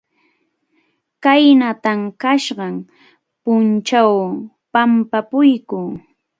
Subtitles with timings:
[1.23, 2.75] Khaynatam kasqan
[3.43, 4.13] pʼunchaw
[4.71, 5.79] pʼampapuyku.